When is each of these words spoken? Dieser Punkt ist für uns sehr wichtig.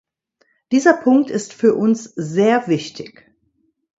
Dieser 0.71 0.93
Punkt 0.93 1.29
ist 1.29 1.53
für 1.53 1.75
uns 1.75 2.05
sehr 2.05 2.67
wichtig. 2.67 3.29